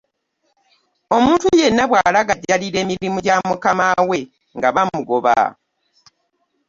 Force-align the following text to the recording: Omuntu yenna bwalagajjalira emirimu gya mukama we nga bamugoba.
Omuntu 1.15 1.47
yenna 1.59 1.83
bwalagajjalira 1.89 2.77
emirimu 2.83 3.17
gya 3.25 3.35
mukama 3.47 3.85
we 4.09 4.19
nga 4.57 4.69
bamugoba. 4.75 5.35